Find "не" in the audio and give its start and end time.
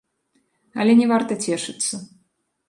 1.01-1.07